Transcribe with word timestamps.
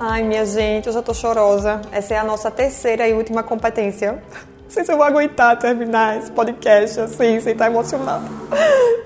Ai, 0.00 0.22
minha 0.22 0.46
gente, 0.46 0.86
eu 0.86 0.92
já 0.92 1.02
tô 1.02 1.12
chorosa. 1.12 1.80
Essa 1.90 2.14
é 2.14 2.18
a 2.18 2.22
nossa 2.22 2.52
terceira 2.52 3.08
e 3.08 3.12
última 3.12 3.42
competência. 3.42 4.12
Não 4.12 4.70
sei 4.70 4.84
se 4.84 4.92
eu 4.92 4.96
vou 4.96 5.04
aguentar 5.04 5.58
terminar 5.58 6.18
esse 6.18 6.30
podcast 6.30 7.00
assim, 7.00 7.40
sem 7.40 7.52
estar 7.52 7.66
emocionada. 7.66 8.24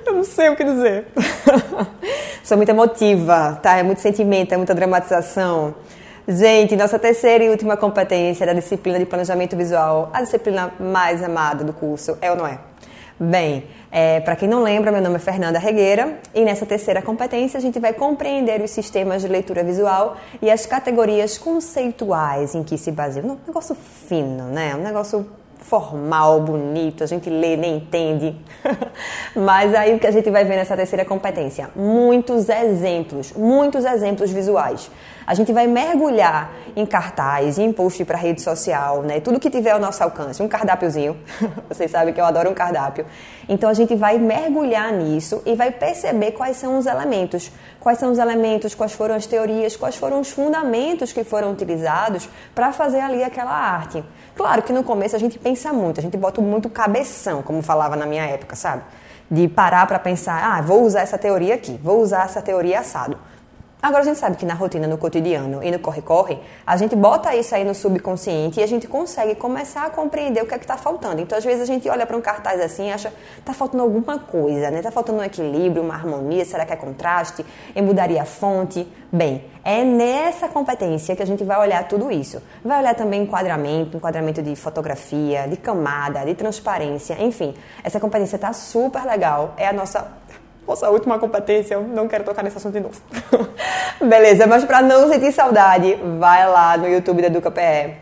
Eu 0.05 0.12
não 0.12 0.25
sei 0.25 0.51
o 0.51 0.57
que 0.57 0.62
dizer. 0.62 1.07
Sou 2.45 2.59
muito 2.59 2.69
emotiva, 2.69 3.59
tá? 3.62 3.79
É 3.79 3.83
muito 3.83 4.02
sentimento, 4.02 4.52
é 4.52 4.57
muita 4.59 4.75
dramatização. 4.75 5.75
Gente, 6.29 6.77
nossa 6.77 6.98
terceira 6.98 7.43
e 7.43 7.48
última 7.48 7.74
competência 7.74 8.45
da 8.45 8.52
disciplina 8.52 8.98
de 8.98 9.06
planejamento 9.06 9.56
visual, 9.56 10.11
a 10.12 10.20
disciplina 10.20 10.74
mais 10.79 11.23
amada 11.23 11.65
do 11.65 11.73
curso, 11.73 12.19
é 12.20 12.30
ou 12.30 12.37
não 12.37 12.47
é? 12.47 12.59
Bem, 13.21 13.65
é, 13.91 14.21
para 14.21 14.34
quem 14.34 14.48
não 14.48 14.62
lembra, 14.62 14.91
meu 14.91 15.02
nome 15.02 15.16
é 15.16 15.19
Fernanda 15.19 15.59
Regueira 15.59 16.19
e 16.34 16.45
nessa 16.45 16.65
terceira 16.65 17.03
competência 17.03 17.59
a 17.59 17.61
gente 17.61 17.79
vai 17.79 17.93
compreender 17.93 18.61
os 18.62 18.70
sistemas 18.70 19.23
de 19.23 19.29
leitura 19.29 19.62
visual 19.62 20.16
e 20.41 20.51
as 20.51 20.66
categorias 20.66 21.37
conceituais 21.37 22.55
em 22.55 22.62
que 22.62 22.79
se 22.79 22.91
baseia. 22.91 23.25
Um 23.25 23.39
negócio 23.47 23.75
fino, 23.75 24.45
né? 24.47 24.75
Um 24.75 24.83
negócio 24.83 25.27
formal, 25.62 26.41
bonito, 26.41 27.02
a 27.02 27.07
gente 27.07 27.30
lê, 27.30 27.57
nem 27.57 27.77
entende. 27.77 28.37
Mas 29.34 29.75
aí 29.75 29.95
o 29.95 29.98
que 29.98 30.07
a 30.07 30.11
gente 30.11 30.30
vai 30.30 30.45
ver 30.45 30.57
nessa 30.57 30.77
terceira 30.77 31.05
competência? 31.05 31.70
Muitos 31.75 32.48
exemplos, 32.48 33.33
muitos 33.33 33.84
exemplos 33.84 34.30
visuais. 34.30 34.91
A 35.27 35.34
gente 35.34 35.53
vai 35.53 35.67
mergulhar 35.67 36.53
em 36.75 36.84
cartaz, 36.84 37.59
em 37.59 37.73
post 37.73 38.05
para 38.05 38.19
rede 38.19 38.43
social, 38.43 39.03
né? 39.03 39.20
Tudo 39.20 39.39
que 39.39 39.48
tiver 39.48 39.70
ao 39.70 39.79
nosso 39.79 40.03
alcance, 40.03 40.43
um 40.43 40.48
cardápiozinho. 40.48 41.17
Vocês 41.69 41.91
sabem 41.91 42.12
que 42.12 42.20
eu 42.20 42.25
adoro 42.25 42.51
um 42.51 42.55
cardápio. 42.55 43.06
Então 43.48 43.70
a 43.70 43.75
gente 43.75 43.95
vai 43.95 44.19
mergulhar 44.19 44.92
nisso 44.92 45.41
e 45.47 45.55
vai 45.55 45.70
perceber 45.70 46.33
quais 46.33 46.56
são 46.56 46.77
os 46.79 46.86
elementos, 46.86 47.53
quais 47.79 47.98
são 47.98 48.11
os 48.11 48.19
elementos, 48.19 48.75
quais 48.75 48.92
foram 48.92 49.14
as 49.14 49.27
teorias, 49.27 49.77
quais 49.77 49.97
foram 49.97 50.20
os 50.20 50.31
fundamentos 50.31 51.12
que 51.12 51.23
foram 51.23 51.53
utilizados 51.53 52.29
para 52.55 52.73
fazer 52.73 53.01
ali 53.01 53.23
aquela 53.23 53.53
arte. 53.53 54.03
Claro 54.34 54.62
que 54.62 54.73
no 54.73 54.83
começo 54.83 55.14
a 55.14 55.19
gente 55.19 55.39
pensa 55.39 55.52
muito, 55.72 56.00
a 56.00 56.03
gente 56.03 56.17
bota 56.17 56.41
muito 56.41 56.69
cabeção, 56.69 57.42
como 57.42 57.62
falava 57.62 57.97
na 57.97 58.06
minha 58.06 58.25
época, 58.25 58.56
sabe? 58.56 58.83
De 59.31 59.48
parar 59.48 59.86
para 59.86 59.98
pensar, 59.98 60.42
ah, 60.42 60.61
vou 60.61 60.83
usar 60.83 61.00
essa 61.00 61.19
teoria 61.19 61.55
aqui, 61.55 61.78
vou 61.83 62.00
usar 62.00 62.25
essa 62.25 62.42
teoria 62.42 62.81
assado. 62.81 63.19
Agora 63.83 64.02
a 64.02 64.05
gente 64.05 64.19
sabe 64.20 64.36
que 64.36 64.47
na 64.47 64.55
rotina, 64.55 64.86
no 64.86 64.97
cotidiano 64.97 65.61
e 65.61 65.69
no 65.69 65.78
corre-corre, 65.80 66.38
a 66.64 66.77
gente 66.77 66.94
bota 66.94 67.34
isso 67.34 67.52
aí 67.52 67.64
no 67.64 67.75
subconsciente 67.75 68.61
e 68.61 68.62
a 68.62 68.66
gente 68.69 68.86
consegue 68.86 69.34
começar 69.34 69.86
a 69.86 69.91
compreender 69.91 70.41
o 70.41 70.47
que 70.47 70.55
é 70.55 70.58
que 70.58 70.62
está 70.62 70.77
faltando. 70.77 71.20
Então, 71.20 71.36
às 71.36 71.44
vezes, 71.44 71.62
a 71.62 71.66
gente 71.66 71.89
olha 71.89 72.06
para 72.06 72.16
um 72.16 72.20
cartaz 72.20 72.61
assim 72.61 72.91
e 72.91 72.92
acha 72.92 73.12
tá 73.44 73.52
faltando 73.52 73.83
alguma 73.83 74.20
coisa, 74.20 74.70
né? 74.70 74.80
Tá 74.80 74.92
faltando 74.92 75.19
um 75.19 75.24
equilíbrio, 75.24 75.83
uma 75.83 75.94
harmonia, 75.94 76.44
será 76.44 76.64
que 76.64 76.72
é 76.72 76.77
contraste? 76.77 77.44
Eu 77.74 77.83
mudaria 77.83 78.22
a 78.22 78.24
fonte? 78.24 78.86
Bem, 79.11 79.44
é 79.64 79.83
nessa 79.83 80.48
competência 80.48 81.17
que 81.17 81.22
a 81.22 81.27
gente 81.27 81.42
vai 81.42 81.58
olhar 81.58 81.86
tudo 81.89 82.08
isso. 82.08 82.41
Vai 82.64 82.78
olhar 82.78 82.94
também 82.94 83.22
enquadramento, 83.22 83.96
enquadramento 83.96 84.41
de 84.42 84.55
fotografia, 84.55 85.48
de 85.48 85.56
camada, 85.56 86.24
de 86.24 86.34
transparência, 86.34 87.17
enfim. 87.20 87.52
Essa 87.83 87.98
competência 87.98 88.39
tá 88.39 88.52
super 88.52 89.05
legal. 89.05 89.55
É 89.56 89.67
a 89.67 89.72
nossa 89.72 90.22
nossa 90.66 90.91
última 90.91 91.18
competência, 91.18 91.74
eu 91.74 91.82
não 91.82 92.08
quero 92.08 92.24
tocar 92.24 92.42
nesse 92.42 92.56
assunto 92.56 92.74
de 92.74 92.80
novo. 92.80 93.00
Beleza, 94.00 94.46
mas 94.46 94.64
para 94.64 94.82
não 94.82 95.08
sentir 95.08 95.32
saudade, 95.32 95.98
vai 96.18 96.48
lá 96.48 96.77
no 96.77 96.88
YouTube 96.88 97.20
da 97.20 97.28
Educa 97.28 97.50
PE. 97.50 97.94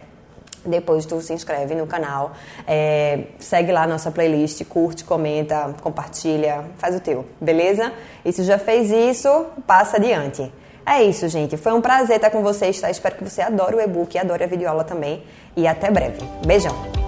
Depois 0.64 1.06
tu 1.06 1.20
se 1.22 1.32
inscreve 1.32 1.74
no 1.74 1.86
canal, 1.86 2.32
é, 2.66 3.24
segue 3.38 3.72
lá 3.72 3.86
nossa 3.86 4.10
playlist, 4.10 4.62
curte, 4.66 5.04
comenta, 5.04 5.74
compartilha, 5.80 6.64
faz 6.76 6.94
o 6.94 7.00
teu, 7.00 7.24
beleza? 7.40 7.92
E 8.24 8.32
se 8.32 8.44
já 8.44 8.58
fez 8.58 8.90
isso, 8.90 9.46
passa 9.66 9.96
adiante. 9.96 10.52
É 10.84 11.02
isso, 11.02 11.28
gente. 11.28 11.56
Foi 11.56 11.72
um 11.72 11.80
prazer 11.80 12.16
estar 12.16 12.30
com 12.30 12.42
vocês, 12.42 12.78
tá? 12.80 12.90
Espero 12.90 13.16
que 13.16 13.24
você 13.24 13.40
adore 13.40 13.76
o 13.76 13.80
e-book, 13.80 14.18
adore 14.18 14.44
a 14.44 14.46
videoaula 14.46 14.84
também. 14.84 15.22
E 15.56 15.66
até 15.66 15.90
breve. 15.90 16.20
Beijão! 16.44 16.99